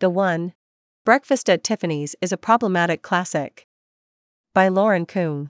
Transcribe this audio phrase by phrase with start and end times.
[0.00, 0.54] The One.
[1.04, 3.66] Breakfast at Tiffany's is a problematic classic.
[4.54, 5.50] By Lauren Kung.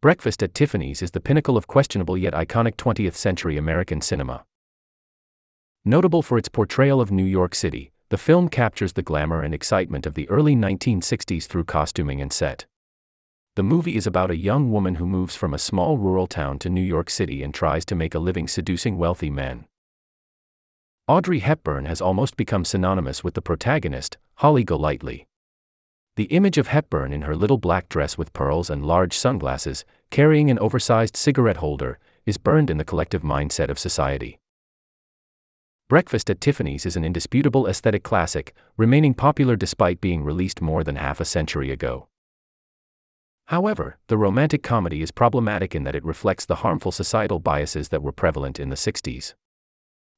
[0.00, 4.44] Breakfast at Tiffany's is the pinnacle of questionable yet iconic 20th century American cinema.
[5.84, 10.06] Notable for its portrayal of New York City, the film captures the glamour and excitement
[10.06, 12.64] of the early 1960s through costuming and set.
[13.56, 16.70] The movie is about a young woman who moves from a small rural town to
[16.70, 19.66] New York City and tries to make a living seducing wealthy men.
[21.06, 25.26] Audrey Hepburn has almost become synonymous with the protagonist, Holly Golightly.
[26.16, 30.50] The image of Hepburn in her little black dress with pearls and large sunglasses, carrying
[30.50, 34.38] an oversized cigarette holder, is burned in the collective mindset of society.
[35.90, 40.96] Breakfast at Tiffany's is an indisputable aesthetic classic, remaining popular despite being released more than
[40.96, 42.08] half a century ago.
[43.48, 48.02] However, the romantic comedy is problematic in that it reflects the harmful societal biases that
[48.02, 49.34] were prevalent in the 60s.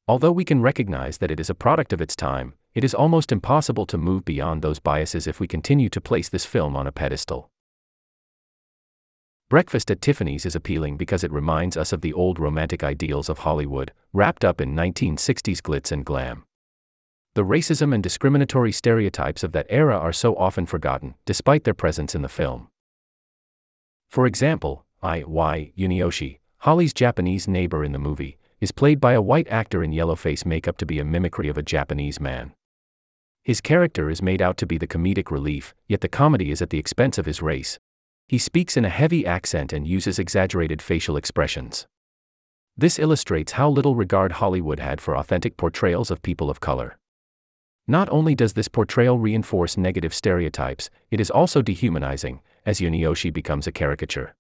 [0.09, 3.33] Although we can recognize that it is a product of its time, it is almost
[3.33, 6.93] impossible to move beyond those biases if we continue to place this film on a
[6.93, 7.51] pedestal.
[9.49, 13.39] Breakfast at Tiffany's is appealing because it reminds us of the old romantic ideals of
[13.39, 16.45] Hollywood, wrapped up in 1960s glitz and glam.
[17.35, 22.15] The racism and discriminatory stereotypes of that era are so often forgotten, despite their presence
[22.15, 22.69] in the film.
[24.09, 25.25] For example, I.
[25.27, 25.73] Y.
[25.77, 30.17] Yunioshi, Holly's Japanese neighbor in the movie, is played by a white actor in yellow
[30.17, 32.53] face makeup to be a mimicry of a Japanese man.
[33.43, 36.71] His character is made out to be the comedic relief, yet the comedy is at
[36.71, 37.79] the expense of his race.
[38.29, 41.87] He speaks in a heavy accent and uses exaggerated facial expressions.
[42.77, 46.99] This illustrates how little regard Hollywood had for authentic portrayals of people of color.
[47.89, 53.67] Not only does this portrayal reinforce negative stereotypes, it is also dehumanizing, as Yunioshi becomes
[53.67, 54.35] a caricature.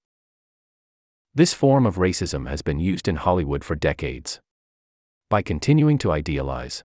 [1.36, 4.40] This form of racism has been used in Hollywood for decades.
[5.28, 6.82] By continuing to idealize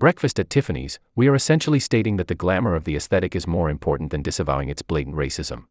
[0.00, 3.68] Breakfast at Tiffany's, we are essentially stating that the glamour of the aesthetic is more
[3.68, 5.64] important than disavowing its blatant racism.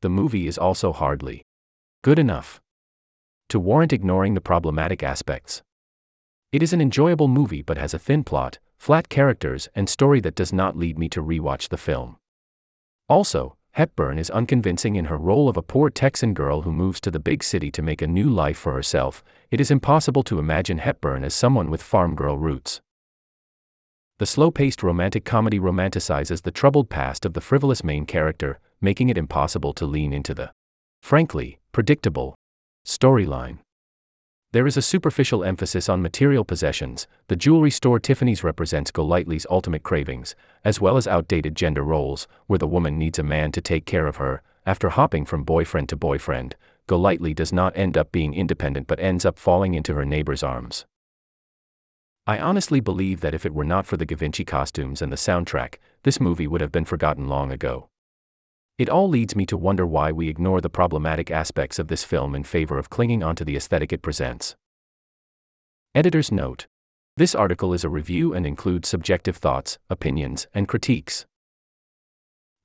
[0.00, 1.42] The movie is also hardly
[2.04, 2.60] good enough
[3.48, 5.64] to warrant ignoring the problematic aspects.
[6.52, 10.36] It is an enjoyable movie but has a thin plot, flat characters, and story that
[10.36, 12.18] does not lead me to rewatch the film.
[13.08, 17.10] Also, Hepburn is unconvincing in her role of a poor Texan girl who moves to
[17.10, 19.22] the big city to make a new life for herself.
[19.50, 22.80] It is impossible to imagine Hepburn as someone with farm girl roots.
[24.18, 29.10] The slow paced romantic comedy romanticizes the troubled past of the frivolous main character, making
[29.10, 30.52] it impossible to lean into the,
[31.02, 32.34] frankly, predictable
[32.86, 33.58] storyline.
[34.52, 37.06] There is a superficial emphasis on material possessions.
[37.28, 40.34] The jewelry store Tiffany's represents Golightly's ultimate cravings,
[40.64, 44.06] as well as outdated gender roles, where the woman needs a man to take care
[44.06, 44.42] of her.
[44.64, 46.56] After hopping from boyfriend to boyfriend,
[46.86, 50.86] Golightly does not end up being independent but ends up falling into her neighbor's arms.
[52.28, 55.76] I honestly believe that if it were not for the Givenchy costumes and the soundtrack,
[56.02, 57.88] this movie would have been forgotten long ago.
[58.78, 62.34] It all leads me to wonder why we ignore the problematic aspects of this film
[62.34, 64.54] in favor of clinging onto the aesthetic it presents.
[65.94, 66.66] Editor's note
[67.16, 71.24] This article is a review and includes subjective thoughts, opinions, and critiques.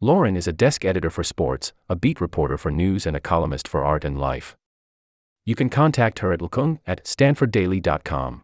[0.01, 3.65] Lauren is a desk editor for sports, a beat reporter for news, and a columnist
[3.65, 4.57] for art and life.
[5.45, 8.43] You can contact her at lkung at stanforddaily.com.